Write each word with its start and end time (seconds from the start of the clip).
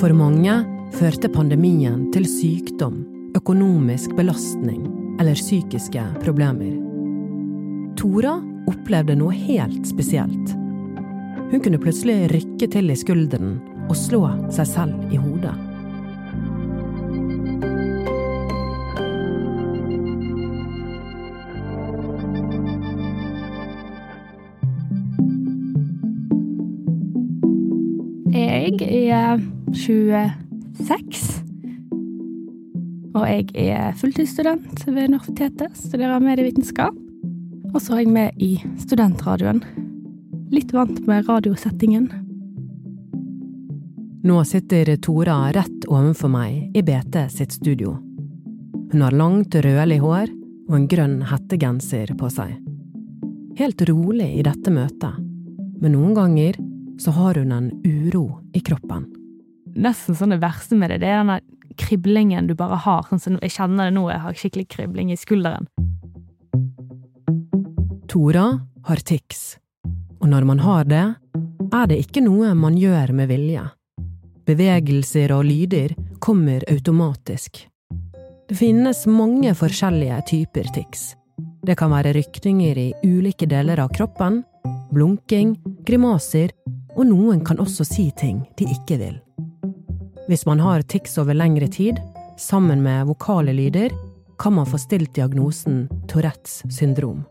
For 0.00 0.14
mange 0.16 0.54
førte 0.96 1.28
pandemien 1.28 2.06
til 2.14 2.24
sykdom, 2.24 3.02
økonomisk 3.36 4.14
belastning 4.16 4.86
eller 5.20 5.36
psykiske 5.36 6.00
problemer. 6.22 6.72
Tora 8.00 8.38
opplevde 8.70 9.18
noe 9.20 9.36
helt 9.36 9.84
spesielt. 9.84 10.54
Hun 11.50 11.60
kunne 11.60 11.82
plutselig 11.84 12.30
rykke 12.32 12.70
til 12.72 12.88
i 12.88 12.96
skulderen 12.96 13.58
og 13.90 13.92
slå 14.00 14.22
seg 14.48 14.72
selv 14.72 15.12
i 15.12 15.20
hodet. 15.20 15.52
Jeg 28.32 29.10
er 29.12 29.59
26. 29.72 31.42
Og 33.14 33.24
jeg 33.26 33.44
er 33.54 33.92
fulltidsstudent 33.98 34.82
ved 34.86 35.10
universitetet, 35.10 35.76
studerer 35.78 36.22
medievitenskap. 36.22 36.96
Og 37.70 37.78
så 37.82 37.94
er 37.94 38.02
jeg 38.02 38.14
med 38.14 38.42
i 38.42 38.50
studentradioen. 38.82 39.62
Litt 40.50 40.74
vant 40.74 40.98
med 41.06 41.28
radiosettingen. 41.28 42.08
Nå 44.26 44.40
sitter 44.44 44.90
Tora 45.00 45.38
rett 45.54 45.86
ovenfor 45.88 46.32
meg 46.32 46.74
i 46.76 46.82
BT 46.84 47.22
sitt 47.32 47.54
studio. 47.54 47.94
Hun 48.90 49.06
har 49.06 49.14
langt, 49.14 49.54
rødlig 49.54 50.00
hår 50.02 50.34
og 50.68 50.74
en 50.76 50.90
grønn 50.90 51.20
hettegenser 51.30 52.10
på 52.18 52.32
seg. 52.32 52.58
Helt 53.58 53.86
rolig 53.88 54.32
i 54.34 54.44
dette 54.46 54.74
møtet, 54.74 55.22
men 55.80 55.94
noen 55.94 56.18
ganger 56.18 56.58
så 57.00 57.14
har 57.16 57.38
hun 57.38 57.54
en 57.54 57.72
uro 57.86 58.26
i 58.52 58.60
kroppen. 58.66 59.06
Nesten 59.76 60.16
sånn 60.18 60.34
det 60.34 60.40
verste 60.42 60.76
med 60.78 60.90
det, 60.90 61.00
det 61.02 61.10
er 61.10 61.20
denne 61.22 61.40
kriblingen 61.80 62.48
du 62.48 62.54
bare 62.58 62.78
har. 62.84 63.06
Sånn 63.08 63.22
som 63.22 63.38
jeg 63.40 63.54
kjenner 63.54 63.88
det 63.88 63.96
nå, 63.96 64.08
jeg 64.10 64.24
har 64.24 64.38
skikkelig 64.42 64.66
kribling 64.72 65.12
i 65.12 65.18
skulderen. 65.18 65.68
Tora 68.10 68.46
har 68.88 69.02
tics, 69.06 69.60
og 70.18 70.30
når 70.32 70.46
man 70.48 70.62
har 70.64 70.88
det, 70.90 71.04
er 71.70 71.86
det 71.86 72.00
ikke 72.02 72.24
noe 72.24 72.50
man 72.58 72.78
gjør 72.78 73.12
med 73.14 73.30
vilje. 73.30 73.62
Bevegelser 74.50 75.30
og 75.36 75.44
lyder 75.46 75.94
kommer 76.18 76.64
automatisk. 76.72 77.62
Det 78.50 78.56
finnes 78.58 79.04
mange 79.06 79.52
forskjellige 79.54 80.16
typer 80.26 80.66
tics. 80.74 81.12
Det 81.62 81.76
kan 81.78 81.92
være 81.94 82.16
rykninger 82.16 82.78
i 82.82 82.88
ulike 83.06 83.46
deler 83.46 83.78
av 83.84 83.92
kroppen, 83.94 84.40
blunking, 84.90 85.54
grimaser, 85.86 86.50
og 87.00 87.08
noen 87.08 87.40
kan 87.40 87.60
også 87.62 87.86
si 87.88 88.10
ting 88.12 88.42
de 88.60 88.66
ikke 88.68 88.98
vil. 89.00 89.16
Hvis 90.28 90.44
man 90.46 90.60
har 90.60 90.84
tics 90.84 91.16
over 91.18 91.32
lengre 91.34 91.66
tid, 91.72 91.96
sammen 92.36 92.82
med 92.84 93.08
vokale 93.08 93.54
lyder, 93.56 93.94
kan 94.40 94.52
man 94.52 94.68
få 94.68 94.76
stilt 94.80 95.14
diagnosen 95.16 95.86
Tourettes 96.08 96.60
syndrom. 96.72 97.24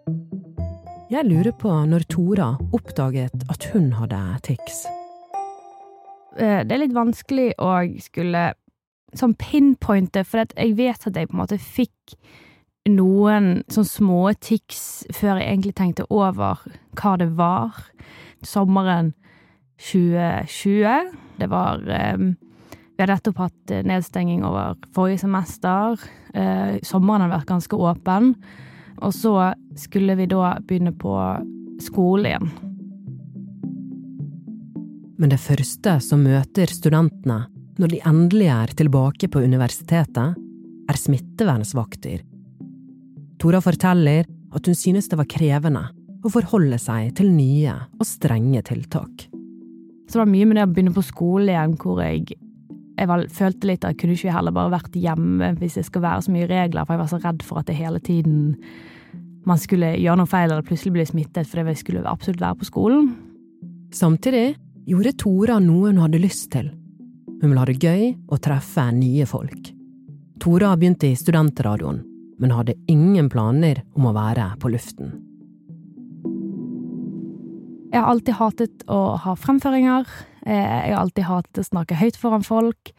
Jeg 1.10 1.26
lurer 1.26 1.54
på 1.58 1.70
når 1.90 2.06
Tora 2.10 2.50
oppdaget 2.74 3.46
at 3.50 3.70
hun 3.74 3.92
hadde 3.98 4.20
tics. 4.46 4.84
Eh, 6.38 6.66
Det 6.66 6.72
er 6.74 6.84
litt 6.84 6.98
vanskelig 6.98 7.54
å 7.58 7.72
skulle 8.02 8.54
sånn 9.14 9.34
pinpointe, 9.38 10.26
for 10.26 10.46
jeg 10.46 10.76
vet 10.78 11.08
at 11.08 11.16
jeg 11.16 11.30
på 11.30 11.38
en 11.38 11.44
måte 11.46 11.58
fikk 11.62 12.18
noen 12.90 13.64
sånn 13.70 13.86
små 13.86 14.34
tics 14.42 15.06
før 15.14 15.38
jeg 15.40 15.50
egentlig 15.50 15.76
tenkte 15.78 16.06
over 16.10 16.62
hva 16.98 17.18
det 17.18 17.32
var. 17.38 17.74
Sommeren 18.46 19.14
2020. 19.80 21.12
Det 21.40 21.48
var 21.48 21.84
eh, 21.90 22.18
Vi 22.18 23.04
hadde 23.04 23.14
nettopp 23.14 23.44
hatt 23.46 23.72
eh, 23.72 23.84
nedstenging 23.88 24.44
over 24.46 24.76
forrige 24.96 25.24
semester. 25.24 26.00
Eh, 26.34 26.80
sommeren 26.84 27.26
hadde 27.26 27.38
vært 27.38 27.52
ganske 27.54 27.80
åpen. 27.80 28.34
Og 29.00 29.14
så 29.16 29.54
skulle 29.80 30.18
vi 30.20 30.28
da 30.28 30.58
begynne 30.60 30.92
på 30.92 31.16
skole 31.80 32.34
igjen. 32.34 32.52
Men 35.20 35.32
det 35.32 35.40
første 35.44 35.98
som 36.04 36.24
møter 36.24 36.72
studentene 36.72 37.46
når 37.80 37.94
de 37.94 38.02
endelig 38.08 38.50
er 38.52 38.74
tilbake 38.76 39.30
på 39.32 39.40
universitetet, 39.40 40.36
er 40.90 41.00
smittevernsvakter. 41.00 42.26
Tora 43.40 43.62
forteller 43.64 44.28
at 44.28 44.68
hun 44.68 44.76
synes 44.76 45.08
det 45.08 45.20
var 45.20 45.30
krevende 45.32 45.86
å 46.26 46.32
forholde 46.34 46.80
seg 46.82 47.14
til 47.16 47.32
nye 47.32 47.78
og 47.96 48.08
strenge 48.08 48.64
tiltak. 48.68 49.29
Så 50.10 50.18
det 50.18 50.24
var 50.24 50.32
mye 50.32 50.48
med 50.50 50.58
det 50.58 50.66
å 50.66 50.70
begynne 50.74 50.96
på 50.96 51.06
skole 51.06 51.54
igjen, 51.54 51.76
hvor 51.78 52.00
jeg, 52.02 52.34
jeg 52.98 53.10
var, 53.12 53.28
følte 53.30 53.70
litt 53.70 53.84
at 53.86 53.94
jeg 53.94 54.00
kunne 54.02 54.16
ikke 54.18 54.34
heller 54.34 54.56
bare 54.56 54.74
vært 54.74 54.98
hjemme 54.98 55.52
hvis 55.60 55.78
det 55.78 55.86
skal 55.86 56.02
være 56.02 56.24
så 56.26 56.34
mye 56.34 56.48
regler, 56.50 56.88
for 56.88 56.96
jeg 56.96 57.04
var 57.04 57.12
så 57.12 57.20
redd 57.22 57.46
for 57.46 57.62
at 57.62 57.70
det 57.70 57.78
hele 57.78 58.02
tiden 58.02 58.40
man 59.48 59.62
skulle 59.62 59.94
gjøre 60.02 60.20
noe 60.20 60.30
feil 60.30 60.50
eller 60.50 60.66
plutselig 60.66 60.96
bli 60.98 61.06
smittet 61.08 61.48
fordi 61.48 61.76
jeg 61.76 61.84
skulle 61.84 62.10
absolutt 62.10 62.42
være 62.42 62.60
på 62.60 62.70
skolen. 62.72 63.14
Samtidig 63.94 64.58
gjorde 64.90 65.16
Tora 65.22 65.62
noe 65.62 65.94
hun 65.94 66.02
hadde 66.02 66.22
lyst 66.22 66.50
til. 66.58 66.74
Hun 67.40 67.46
ville 67.46 67.62
ha 67.62 67.70
det 67.70 67.80
gøy 67.80 68.04
og 68.34 68.42
treffe 68.44 68.90
nye 68.98 69.30
folk. 69.30 69.72
Tora 70.42 70.74
begynte 70.80 71.10
i 71.12 71.18
studentradioen, 71.20 72.02
men 72.40 72.54
hadde 72.56 72.78
ingen 72.90 73.30
planer 73.30 73.84
om 73.94 74.10
å 74.10 74.16
være 74.16 74.56
på 74.60 74.72
luften. 74.74 75.29
Jeg 77.90 78.04
har 78.04 78.12
alltid 78.12 78.38
hatet 78.38 78.84
å 78.88 79.00
ha 79.18 79.34
fremføringer. 79.36 80.06
Eh, 80.46 80.54
Jeg 80.54 80.94
har 80.94 81.02
alltid 81.02 81.26
hatet 81.26 81.58
å 81.58 81.66
snakke 81.66 81.98
høyt 81.98 82.18
foran 82.18 82.46
folk. 82.46 82.92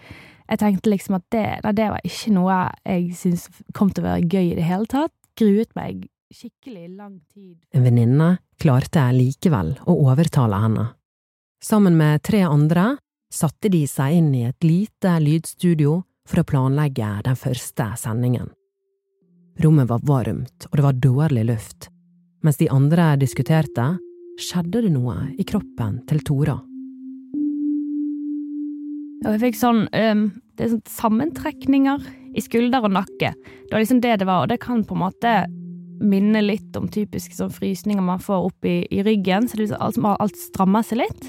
Jeg 0.51 0.59
tenkte 0.59 0.91
liksom 0.91 1.15
at 1.15 1.27
det, 1.31 1.61
nei, 1.63 1.73
det 1.73 1.91
var 1.93 2.01
ikke 2.03 2.33
noe 2.35 2.57
jeg 2.85 3.13
syntes 3.15 3.63
kom 3.73 3.93
til 3.95 4.03
å 4.03 4.09
være 4.09 4.27
gøy 4.27 4.51
i 4.51 4.57
det 4.59 4.67
hele 4.67 4.87
tatt. 4.91 5.15
Gruet 5.39 5.71
meg 5.79 6.09
skikkelig 6.35 6.89
lang 6.97 7.21
tid. 7.31 7.57
En 7.75 7.87
venninne 7.87 8.39
klarte 8.61 9.07
likevel 9.15 9.77
å 9.87 9.95
overtale 10.11 10.59
henne. 10.59 10.89
Sammen 11.63 11.97
med 11.97 12.23
tre 12.27 12.43
andre 12.49 12.97
satte 13.31 13.71
de 13.71 13.85
seg 13.87 14.19
inn 14.19 14.35
i 14.35 14.47
et 14.49 14.65
lite 14.67 15.15
lydstudio 15.23 16.01
for 16.27 16.43
å 16.43 16.47
planlegge 16.51 17.13
den 17.27 17.39
første 17.39 17.93
sendingen. 18.01 18.51
Rommet 19.61 19.91
var 19.91 20.03
varmt, 20.03 20.67
og 20.71 20.77
det 20.79 20.85
var 20.87 20.99
dårlig 20.99 21.47
luft. 21.47 21.91
Mens 22.43 22.57
de 22.57 22.71
andre 22.73 23.13
diskuterte, 23.21 23.99
skjedde 24.43 24.85
det 24.87 24.93
noe 24.95 25.17
i 25.39 25.47
kroppen 25.47 26.01
til 26.11 26.23
Tora. 26.27 26.57
Og 29.21 29.35
jeg 29.35 29.41
fikk 29.43 29.59
sånn 29.61 29.83
um, 29.93 30.23
Det 30.57 30.65
er 30.65 30.71
sånn 30.73 30.87
sammentrekninger 30.89 32.07
i 32.31 32.43
skulder 32.45 32.85
og 32.87 32.95
nakke. 32.95 33.33
Det 33.35 33.73
var 33.73 33.83
liksom 33.83 34.01
det 34.05 34.21
det 34.23 34.29
var, 34.29 34.45
og 34.45 34.53
det 34.53 34.61
kan 34.63 34.85
på 34.87 34.95
en 34.97 35.03
måte 35.03 35.33
minne 36.01 36.41
litt 36.45 36.77
om 36.79 36.87
typiske 36.89 37.35
sånn 37.37 37.53
frysninger 37.53 38.05
man 38.05 38.23
får 38.23 38.47
opp 38.49 38.69
i, 38.69 38.85
i 38.89 39.03
ryggen, 39.05 39.49
så 39.51 39.59
liksom 39.61 40.07
alt, 40.07 40.21
alt 40.23 40.39
strammer 40.39 40.87
seg 40.87 41.03
litt. 41.03 41.27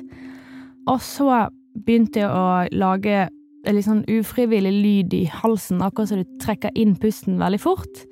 Og 0.87 1.01
så 1.03 1.47
begynte 1.73 2.21
jeg 2.21 2.29
å 2.29 2.67
lage 2.75 3.25
en 3.65 3.77
litt 3.77 3.87
sånn 3.87 4.05
ufrivillig 4.09 4.71
lyd 4.73 5.17
i 5.17 5.23
halsen, 5.41 5.81
akkurat 5.85 6.11
som 6.11 6.21
du 6.21 6.37
trekker 6.43 6.73
inn 6.77 6.95
pusten 7.01 7.41
veldig 7.41 7.61
fort. 7.61 8.05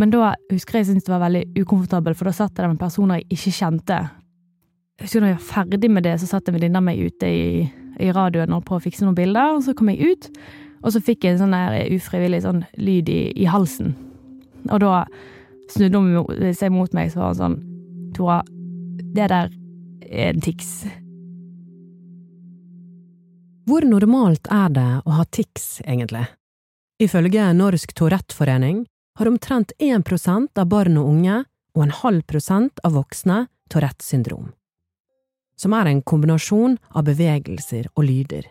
Men 0.00 0.14
da 0.14 0.32
husker 0.52 0.80
jeg 0.80 0.90
syntes 0.90 1.06
det 1.06 1.14
var 1.14 1.26
veldig 1.26 1.44
ukomfortabelt, 1.60 2.18
for 2.18 2.30
da 2.30 2.34
satt 2.34 2.54
jeg 2.54 2.62
der 2.62 2.72
med 2.72 2.80
personer 2.80 3.20
jeg 3.20 3.28
ikke 3.36 3.56
kjente. 3.58 4.00
Jeg 5.00 5.08
husker 5.08 5.22
når 5.24 5.30
jeg 5.32 5.38
var 5.38 5.48
ferdig 5.48 5.88
med 5.90 6.04
det, 6.04 6.18
så 6.20 6.28
satt 6.28 6.48
en 6.50 6.58
venninne 6.58 6.76
av 6.76 6.84
meg 6.84 7.00
ute 7.00 7.28
i, 7.28 7.44
i 8.04 8.10
radioen 8.12 8.52
og 8.52 8.66
prøvde 8.68 8.84
å 8.84 8.86
fikse 8.90 9.06
noen 9.06 9.16
bilder, 9.16 9.56
og 9.56 9.64
så 9.64 9.72
kom 9.76 9.88
jeg 9.88 10.12
ut, 10.12 10.28
og 10.84 10.92
så 10.92 11.00
fikk 11.04 11.24
jeg 11.24 11.36
en 11.36 11.42
sånn 11.46 11.56
der 11.56 11.94
ufrivillig 11.96 12.42
sånn 12.44 12.62
lyd 12.76 13.08
i, 13.08 13.20
i 13.32 13.48
halsen. 13.48 13.94
Og 14.68 14.82
da 14.84 15.06
snudde 15.72 16.02
hun 16.04 16.52
seg 16.56 16.72
mot 16.74 16.92
meg, 16.96 17.12
så 17.12 17.24
var 17.24 17.38
sånn 17.38 17.60
Tora, 18.16 18.40
det 19.14 19.28
der 19.30 19.48
er 20.10 20.34
en 20.34 20.42
tics. 20.44 20.82
Hvor 23.70 23.86
normalt 23.86 24.50
er 24.50 24.72
det 24.74 24.88
å 25.06 25.14
ha 25.14 25.24
tics, 25.30 25.78
egentlig? 25.86 26.26
Ifølge 27.00 27.52
Norsk 27.56 27.94
Touretteforening 27.96 28.82
har 29.16 29.30
omtrent 29.30 29.72
1% 29.78 30.58
av 30.58 30.68
barn 30.68 30.98
og 31.00 31.12
unge 31.14 31.44
og 31.76 31.84
en 31.86 31.94
halv 32.02 32.26
prosent 32.28 32.82
av 32.84 32.98
voksne 32.98 33.44
Tourettes 33.70 34.10
syndrom, 34.10 34.50
som 35.60 35.74
er 35.76 35.90
en 35.90 36.00
kombinasjon 36.02 36.78
av 36.96 37.04
bevegelser 37.08 37.90
og 37.94 38.06
lyder. 38.08 38.48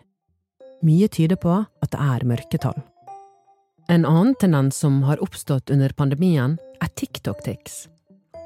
Mye 0.86 1.10
tyder 1.12 1.40
på 1.40 1.58
at 1.58 1.92
det 1.92 2.00
er 2.00 2.26
mørketall. 2.28 2.78
En 3.90 4.06
annen 4.06 4.36
tendens 4.38 4.78
som 4.78 5.02
har 5.02 5.20
oppstått 5.24 5.72
under 5.74 5.90
pandemien, 5.98 6.58
er 6.80 6.92
TikTok-tics. 6.94 7.88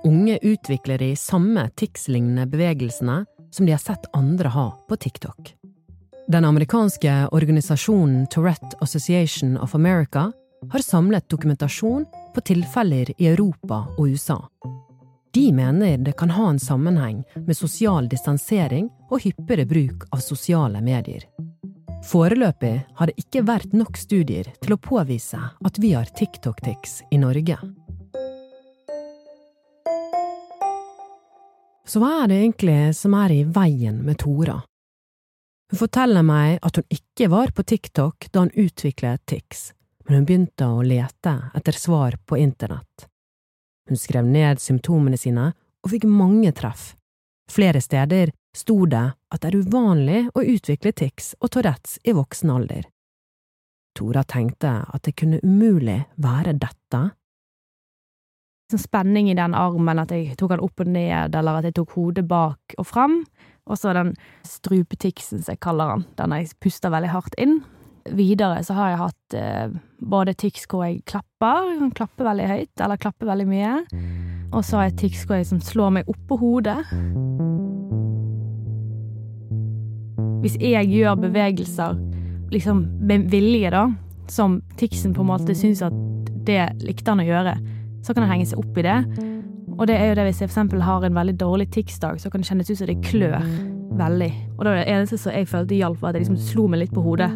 Unge 0.05 0.39
utvikler 0.43 0.99
de 0.99 1.13
samme 1.17 1.69
tics-lignende 1.77 2.49
bevegelsene 2.51 3.25
som 3.53 3.67
de 3.67 3.75
har 3.77 3.83
sett 3.83 4.09
andre 4.17 4.49
ha 4.49 4.71
på 4.89 4.97
TikTok. 4.97 5.53
Den 6.33 6.45
amerikanske 6.49 7.13
organisasjonen 7.37 8.27
Tourette 8.33 8.77
Association 8.81 9.59
of 9.61 9.75
America 9.75 10.31
har 10.73 10.79
samlet 10.79 11.29
dokumentasjon 11.29 12.07
på 12.35 12.41
tilfeller 12.41 13.13
i 13.19 13.29
Europa 13.29 13.85
og 13.99 14.09
USA. 14.09 14.41
De 15.35 15.53
mener 15.53 15.99
det 15.99 16.13
kan 16.13 16.31
ha 16.31 16.51
en 16.51 16.59
sammenheng 16.61 17.25
med 17.47 17.57
sosial 17.57 18.09
distansering 18.09 18.87
og 19.11 19.25
hyppigere 19.25 19.67
bruk 19.67 20.05
av 20.15 20.21
sosiale 20.23 20.79
medier. 20.79 21.25
Foreløpig 22.07 22.75
har 22.95 23.11
det 23.11 23.17
ikke 23.19 23.43
vært 23.43 23.73
nok 23.75 23.97
studier 23.99 24.47
til 24.63 24.77
å 24.77 24.79
påvise 24.79 25.41
at 25.41 25.81
vi 25.83 25.91
har 25.97 26.07
TikTok-tics 26.07 27.01
i 27.11 27.19
Norge. 27.19 27.57
Så 31.85 31.99
hva 31.99 32.13
er 32.21 32.31
det 32.31 32.39
egentlig 32.39 32.77
som 32.95 33.17
er 33.19 33.35
i 33.35 33.41
veien 33.57 33.99
med 34.07 34.21
Tora? 34.23 34.61
Hun 35.73 35.81
forteller 35.81 36.23
meg 36.23 36.61
at 36.63 36.79
hun 36.79 36.87
ikke 36.95 37.27
var 37.33 37.51
på 37.57 37.65
TikTok 37.67 38.29
da 38.31 38.45
hun 38.45 38.55
utviklet 38.55 39.25
tics, 39.27 39.73
men 40.07 40.21
hun 40.21 40.31
begynte 40.31 40.71
å 40.71 40.87
lete 40.87 41.35
etter 41.59 41.81
svar 41.81 42.21
på 42.23 42.39
internett. 42.39 43.09
Hun 43.89 44.01
skrev 44.01 44.27
ned 44.27 44.63
symptomene 44.63 45.19
sine 45.21 45.51
og 45.85 45.93
fikk 45.93 46.07
mange 46.09 46.53
treff. 46.57 46.95
Flere 47.51 47.83
steder 47.85 48.33
sto 48.57 48.85
det 48.89 49.05
at 49.13 49.43
det 49.43 49.51
er 49.51 49.61
uvanlig 49.61 50.21
å 50.33 50.45
utvikle 50.55 50.95
tics 50.97 51.35
og 51.41 51.53
Tourettes 51.53 51.99
i 52.05 52.15
voksen 52.17 52.53
alder. 52.55 52.87
Tora 53.95 54.25
tenkte 54.27 54.81
at 54.89 55.05
det 55.07 55.15
kunne 55.19 55.43
umulig 55.45 56.01
være 56.17 56.57
dette 56.59 57.03
sånn 58.75 58.83
spenning 58.83 59.31
i 59.31 59.37
den 59.39 59.55
armen, 59.55 60.01
at 60.01 60.13
jeg 60.15 60.35
tok 60.41 60.55
den 60.55 60.65
opp 60.65 60.83
og 60.83 60.91
ned, 60.91 61.35
eller 61.37 61.61
at 61.61 61.69
jeg 61.69 61.77
tok 61.79 61.95
hodet 61.99 62.27
bak 62.29 62.77
og 62.79 62.89
fram. 62.89 63.21
Og 63.65 63.79
så 63.81 63.95
den 63.97 64.13
strupetiksen, 64.45 65.43
som 65.43 65.55
jeg 65.55 65.63
kaller 65.65 65.95
den, 65.95 66.07
den 66.19 66.35
jeg 66.37 66.53
puster 66.61 66.93
veldig 66.93 67.13
hardt 67.15 67.39
inn. 67.41 67.63
Videre 68.13 68.61
så 68.65 68.75
har 68.77 68.91
jeg 68.91 69.01
hatt 69.01 69.37
eh, 69.39 69.77
både 70.05 70.35
hvor 70.69 70.85
jeg 70.85 71.05
klapper, 71.09 71.71
jeg 71.71 71.79
kan 71.81 71.95
klappe 71.97 72.27
veldig 72.27 72.49
høyt, 72.51 72.81
eller 72.85 73.01
klappe 73.01 73.29
veldig 73.29 73.47
mye. 73.49 73.77
Og 74.53 74.65
så 74.65 74.79
har 74.79 74.91
jeg 74.91 75.15
hvor 75.25 75.39
jeg 75.39 75.49
som 75.49 75.61
slår 75.61 75.95
meg 75.97 76.11
oppå 76.11 76.37
hodet. 76.39 76.79
Hvis 80.45 80.59
jeg 80.61 80.91
gjør 80.93 81.17
bevegelser 81.23 81.97
liksom 82.53 82.85
med 83.01 83.31
vilje, 83.33 83.71
da, 83.73 83.87
som 84.29 84.61
ticsen 84.77 85.15
på 85.17 85.25
en 85.25 85.31
måte 85.33 85.57
syns 85.57 85.83
at 85.83 85.97
det 86.45 86.61
likte 86.85 87.11
han 87.11 87.23
å 87.25 87.27
gjøre, 87.27 87.57
så 88.05 88.13
kan 88.13 88.27
han 88.27 88.37
henge 88.37 88.51
seg 88.51 88.61
opp 88.61 88.79
i 88.79 88.85
det. 88.85 88.99
Og 89.75 89.89
det 89.89 89.97
er 89.97 90.11
jo 90.11 90.19
det 90.21 90.29
hvis 90.29 90.45
jeg 90.45 90.53
f.eks. 90.53 90.77
har 90.87 91.07
en 91.09 91.17
veldig 91.17 91.35
dårlig 91.41 91.71
tics-dag, 91.75 92.21
så 92.21 92.31
kan 92.31 92.45
det 92.45 92.51
kjennes 92.51 92.71
ut 92.71 92.79
som 92.79 92.91
det 92.91 93.01
klør 93.09 93.41
veldig. 93.99 94.31
Og 94.59 94.65
da 94.65 94.75
er 94.75 94.83
det 94.83 94.93
eneste 94.93 95.19
som 95.19 95.35
jeg 95.35 95.49
følte 95.51 95.81
hjalp, 95.81 96.01
var 96.03 96.13
at 96.13 96.21
jeg 96.21 96.29
liksom 96.29 96.43
slo 96.53 96.69
meg 96.71 96.85
litt 96.85 96.95
på 96.95 97.03
hodet. 97.03 97.33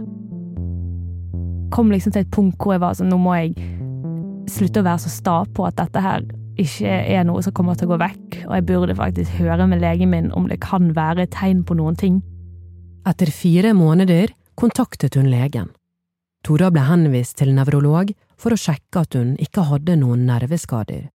Kom 1.70 1.90
liksom 1.92 2.14
til 2.14 2.24
et 2.24 2.30
punkt 2.32 2.56
hvor 2.62 2.74
jeg 2.74 2.82
var 2.82 2.96
sånn, 2.96 3.10
nå 3.12 3.18
må 3.20 3.34
jeg 3.36 3.54
slutte 4.48 4.80
å 4.80 4.86
være 4.86 5.02
så 5.04 5.10
sta 5.12 5.38
på 5.54 5.66
at 5.68 5.76
dette 5.76 6.00
her 6.02 6.24
ikke 6.58 6.90
er 6.90 7.26
noe 7.28 7.42
som 7.44 7.54
kommer 7.54 7.76
til 7.78 7.86
å 7.86 7.92
gå 7.92 7.98
vekk, 8.02 8.38
og 8.48 8.54
jeg 8.56 8.66
burde 8.66 8.96
faktisk 8.98 9.36
høre 9.38 9.68
med 9.70 9.82
legen 9.82 10.10
min 10.10 10.30
om 10.34 10.48
det 10.50 10.58
kan 10.64 10.90
være 10.96 11.26
et 11.26 11.34
tegn 11.36 11.62
på 11.66 11.76
noen 11.78 11.98
ting. 11.98 12.22
Etter 13.06 13.30
fire 13.30 13.74
måneder 13.76 14.32
kontaktet 14.58 15.18
hun 15.20 15.28
legen. 15.30 15.68
Tora 16.46 16.70
ble 16.72 16.82
henvist 16.88 17.38
til 17.38 17.52
nevrolog 17.54 18.10
for 18.40 18.54
å 18.54 18.58
sjekke 18.58 19.04
at 19.04 19.14
hun 19.18 19.36
ikke 19.42 19.66
hadde 19.68 19.98
noen 20.00 20.24
nerveskader. 20.26 21.08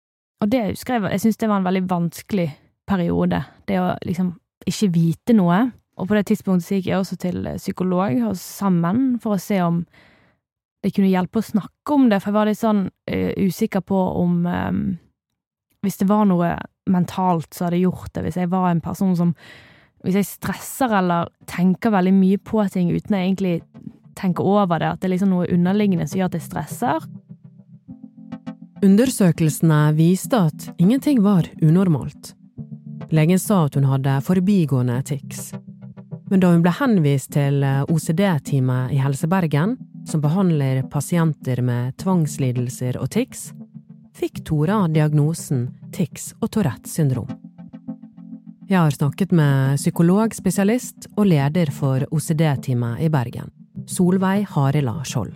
Og 0.43 0.51
det 0.51 0.63
husker 0.73 0.99
jeg, 0.99 1.11
jeg 1.15 1.25
synes 1.25 1.41
det 1.41 1.51
var 1.51 1.61
en 1.61 1.67
veldig 1.69 1.85
vanskelig 1.91 2.49
periode, 2.91 3.43
det 3.71 3.79
å 3.81 3.93
liksom 4.07 4.35
ikke 4.69 4.91
vite 4.95 5.37
noe. 5.39 5.65
Og 5.99 6.09
på 6.09 6.17
det 6.17 6.25
tidspunktet 6.31 6.79
gikk 6.79 6.89
jeg 6.91 6.99
også 6.99 7.19
til 7.21 7.45
psykolog 7.59 8.23
og 8.29 8.39
sammen 8.39 9.15
for 9.23 9.37
å 9.37 9.43
se 9.43 9.61
om 9.63 9.83
det 10.83 10.91
kunne 10.95 11.11
hjelpe 11.13 11.39
å 11.41 11.47
snakke 11.47 11.95
om 11.95 12.09
det, 12.11 12.19
for 12.21 12.33
jeg 12.33 12.37
var 12.37 12.51
litt 12.51 12.61
sånn 12.61 12.85
uh, 12.91 13.33
usikker 13.39 13.85
på 13.87 13.99
om 14.23 14.47
um, 14.47 14.85
Hvis 15.83 15.99
det 15.99 16.09
var 16.11 16.27
noe 16.31 16.57
mentalt 16.91 17.55
som 17.55 17.69
hadde 17.69 17.83
gjort 17.83 18.11
det, 18.15 18.25
hvis 18.27 18.41
jeg 18.41 18.51
var 18.51 18.71
en 18.71 18.83
person 18.83 19.15
som 19.19 19.35
Hvis 20.03 20.19
jeg 20.19 20.27
stresser 20.27 20.95
eller 20.99 21.31
tenker 21.47 21.95
veldig 21.95 22.15
mye 22.15 22.39
på 22.39 22.65
ting 22.75 22.91
uten 22.91 23.15
å 23.15 23.21
egentlig 23.23 23.61
tenke 24.19 24.43
over 24.43 24.79
det, 24.79 24.89
at 24.91 25.01
det 25.01 25.09
er 25.09 25.15
liksom 25.15 25.31
noe 25.33 25.49
underliggende 25.49 26.05
som 26.11 26.19
gjør 26.19 26.29
at 26.33 26.35
jeg 26.37 26.45
stresser. 26.45 27.07
Undersøkelsene 28.83 29.79
viste 29.97 30.41
at 30.51 30.67
ingenting 30.83 31.23
var 31.25 31.47
unormalt. 31.63 32.35
Legen 33.15 33.39
sa 33.41 33.63
at 33.69 33.79
hun 33.79 33.87
hadde 33.89 34.19
forbigående 34.27 34.99
tics. 35.07 35.53
Men 36.29 36.43
da 36.43 36.51
hun 36.53 36.67
ble 36.67 36.75
henvist 36.77 37.33
til 37.39 37.63
OCD-teamet 37.63 38.93
i 38.93 39.01
Helse 39.01 39.31
Bergen, 39.31 39.79
som 40.07 40.21
behandler 40.21 40.83
pasienter 40.91 41.63
med 41.63 41.97
tvangslidelser 42.03 42.99
og 43.01 43.11
tics, 43.15 43.51
fikk 44.17 44.43
Tora 44.49 44.85
diagnosen 44.93 45.69
tics 45.95 46.33
og 46.41 46.51
Tourettes 46.55 46.99
syndrom. 46.99 47.31
Jeg 48.69 48.79
har 48.81 48.95
snakket 48.95 49.33
med 49.37 49.77
psykolog, 49.77 50.33
spesialist 50.35 51.09
og 51.17 51.27
leder 51.29 51.69
for 51.75 52.07
OCD-teamet 52.09 53.03
i 53.05 53.11
Bergen. 53.13 53.51
Solveig 53.87 54.47
Harila 54.55 55.03
Skjold. 55.05 55.35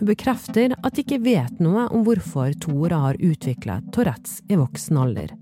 Hun 0.00 0.08
bekrefter 0.08 0.72
at 0.74 0.96
de 0.96 1.04
ikke 1.04 1.20
vet 1.22 1.60
noe 1.62 1.84
om 1.92 2.02
hvorfor 2.06 2.54
Tora 2.62 3.02
har 3.04 3.20
utviklet 3.20 3.90
Tourettes 3.94 4.40
i 4.48 4.56
voksen 4.58 4.98
alder. 4.98 5.34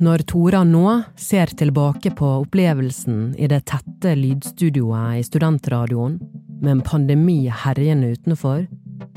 Når 0.00 0.24
Tora 0.24 0.62
nå 0.64 0.84
ser 1.20 1.52
tilbake 1.60 2.14
på 2.16 2.28
opplevelsen 2.40 3.34
i 3.36 3.48
det 3.52 3.66
tette 3.68 4.14
lydstudioet 4.16 5.20
i 5.20 5.24
studentradioen, 5.26 6.18
med 6.60 6.72
en 6.76 6.84
pandemi 6.84 7.42
herjende 7.48 8.14
utenfor, 8.16 8.66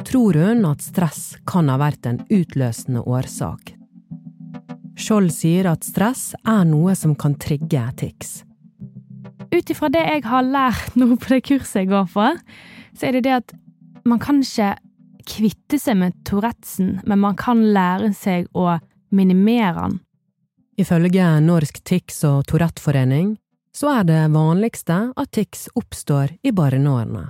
tror 0.07 0.39
hun 0.39 0.65
at 0.67 0.83
stress 0.83 1.37
kan 1.47 1.71
ha 1.71 1.79
vært 1.79 2.07
en 2.07 2.21
utløsende 2.27 3.03
årsak. 3.03 3.75
Skjold 4.99 5.31
sier 5.35 5.71
at 5.71 5.87
stress 5.87 6.33
er 6.43 6.65
noe 6.67 6.95
som 6.99 7.15
kan 7.15 7.35
trigge 7.39 7.87
tics 7.99 8.41
ut 9.53 9.69
ifra 9.69 9.89
det 9.93 10.01
jeg 10.01 10.23
har 10.27 10.45
lært 10.45 10.95
nå 10.99 11.13
på 11.15 11.35
det 11.35 11.43
kurset 11.47 11.83
jeg 11.83 11.91
går 11.91 12.09
på, 12.13 12.29
så 12.97 13.07
er 13.07 13.17
det 13.17 13.25
det 13.27 13.35
at 13.41 13.53
man 14.09 14.21
kan 14.21 14.41
ikke 14.43 14.73
kvitte 15.29 15.79
seg 15.79 15.99
med 16.01 16.17
Tourettesen, 16.27 16.97
men 17.07 17.21
man 17.21 17.37
kan 17.39 17.61
lære 17.75 18.11
seg 18.17 18.49
å 18.51 18.75
minimere 19.13 19.77
den. 19.77 19.99
Ifølge 20.77 21.25
Norsk 21.39 21.83
Tics- 21.85 22.23
og 22.25 22.47
Tourette-forening 22.49 23.35
så 23.73 23.91
er 23.99 24.07
det 24.09 24.21
vanligste 24.33 24.95
at 25.17 25.31
tics 25.33 25.67
oppstår 25.77 26.33
i 26.41 26.51
barneårene. 26.51 27.27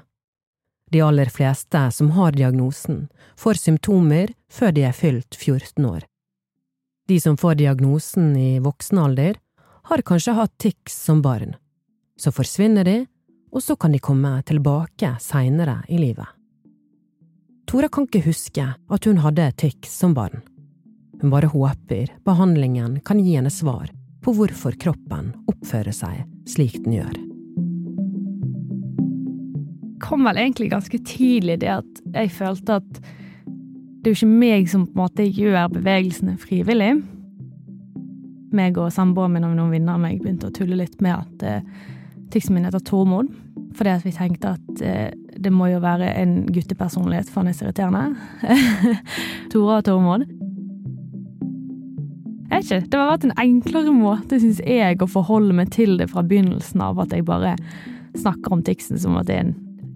De 0.92 1.02
aller 1.02 1.32
fleste 1.34 1.82
som 1.92 2.12
har 2.16 2.32
diagnosen, 2.32 3.08
får 3.36 3.60
symptomer 3.60 4.32
før 4.52 4.72
de 4.72 4.86
er 4.88 4.96
fylt 4.96 5.36
14 5.36 5.86
år. 5.90 6.06
De 7.08 7.20
som 7.20 7.36
får 7.38 7.58
diagnosen 7.60 8.36
i 8.38 8.60
voksen 8.64 9.02
alder, 9.02 9.36
har 9.84 10.06
kanskje 10.08 10.38
hatt 10.38 10.54
tics 10.58 10.96
som 10.96 11.22
barn, 11.22 11.58
så 12.16 12.32
forsvinner 12.32 12.88
de, 12.88 12.98
og 13.52 13.64
så 13.64 13.76
kan 13.76 13.92
de 13.92 14.00
komme 14.00 14.38
tilbake 14.48 15.18
seinere 15.20 15.82
i 15.90 16.00
livet. 16.00 16.28
Tora 17.68 17.90
kan 17.92 18.08
ikke 18.08 18.24
huske 18.30 18.64
at 18.72 19.06
hun 19.10 19.20
hadde 19.24 19.52
tics 19.60 19.92
som 20.00 20.16
barn. 20.16 20.44
Hun 21.24 21.32
bare 21.32 21.48
håper 21.48 22.10
behandlingen 22.28 22.98
kan 23.00 23.20
gi 23.20 23.38
henne 23.38 23.50
svar 23.50 23.88
på 24.24 24.34
hvorfor 24.36 24.76
kroppen 24.76 25.30
oppfører 25.48 25.96
seg 25.96 26.26
slik 26.52 26.76
den 26.84 26.98
gjør. 26.98 27.14
Det 29.88 30.02
kom 30.04 30.28
vel 30.28 30.42
egentlig 30.42 30.68
ganske 30.74 31.00
tidlig 31.08 31.62
det 31.62 31.70
at 31.78 32.04
jeg 32.12 32.34
følte 32.36 32.76
at 32.82 33.00
det 33.00 34.12
er 34.12 34.12
jo 34.12 34.18
ikke 34.20 34.42
meg 34.44 34.68
som 34.68 34.84
på 34.84 34.98
en 34.98 35.04
måte 35.06 35.30
gjør 35.30 35.72
bevegelsene 35.78 36.36
frivillig. 36.44 36.92
Meg 38.52 38.84
og 38.84 38.92
samboeren 38.92 39.38
min 39.38 39.48
og 39.48 39.56
noen 39.56 39.72
venner 39.78 39.96
av 39.96 40.04
meg 40.04 40.20
begynte 40.20 40.52
å 40.52 40.56
tulle 40.60 40.76
litt 40.84 41.00
med 41.00 41.16
at 41.16 41.48
eh, 41.48 41.64
Ticsen 42.36 42.58
min 42.58 42.68
heter 42.68 42.84
Tormod, 42.84 43.32
fordi 43.78 43.96
at 43.96 44.04
vi 44.04 44.12
tenkte 44.12 44.58
at 44.58 44.84
eh, 44.84 45.16
det 45.40 45.56
må 45.56 45.72
jo 45.72 45.80
være 45.80 46.12
en 46.20 46.42
guttepersonlighet, 46.52 47.32
for 47.32 47.46
han 47.46 47.54
er 47.54 47.56
så 47.56 47.70
irriterende. 47.70 48.10
Tora 49.54 49.80
og 49.80 49.88
Tormod. 49.88 50.28
Jeg 52.54 52.64
ikke, 52.64 52.90
Det 52.90 53.00
har 53.00 53.08
vært 53.10 53.24
en 53.26 53.38
enklere 53.42 53.92
måte, 53.96 54.38
syns 54.38 54.60
jeg, 54.62 55.00
å 55.02 55.10
forholde 55.10 55.56
meg 55.58 55.72
til 55.74 55.98
det 55.98 56.12
fra 56.12 56.22
begynnelsen 56.22 56.84
av, 56.86 57.00
at 57.02 57.14
jeg 57.16 57.26
bare 57.26 57.56
snakker 58.14 58.54
om 58.54 58.62
Tixen 58.62 59.00
som 59.02 59.18
at 59.18 59.26
det 59.26 59.38
er 59.40 59.48
en 59.48 59.56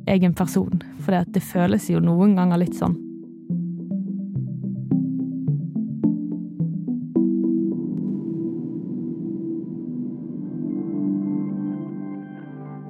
egen 0.09 0.33
person. 0.33 0.81
For 1.05 1.21
det 1.21 1.43
føles 1.45 1.85
jo 1.91 2.01
noen 2.01 2.33
ganger 2.39 2.63
litt 2.63 2.73
sånn. 2.73 2.97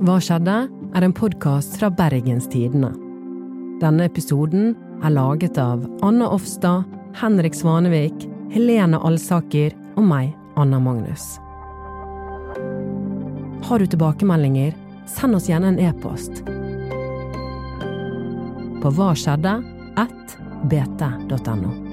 Hva 0.08 0.22
skjedde? 0.24 0.56
er 0.96 1.04
en 1.04 1.14
podkast 1.14 1.76
fra 1.78 1.90
Bergens 1.92 2.48
Tidende. 2.48 2.94
Denne 3.82 4.08
episoden 4.08 4.72
er 5.04 5.12
laget 5.14 5.60
av 5.60 5.84
Anna 6.08 6.32
Offstad, 6.32 6.88
Henrik 7.20 7.54
Svanevik, 7.54 8.24
Helene 8.52 9.00
Alsaker 9.04 9.74
og 9.98 10.06
meg, 10.08 10.32
Anna 10.56 10.80
Magnus. 10.80 11.36
Har 13.68 13.80
du 13.80 13.88
tilbakemeldinger, 13.88 14.76
send 15.08 15.36
oss 15.36 15.50
gjerne 15.50 15.74
en 15.74 15.82
e-post. 15.84 16.44
På 18.84 18.94
hva 18.94 19.12
skjedde? 19.18 19.58
at 19.98 20.38
bt.no. 20.70 21.87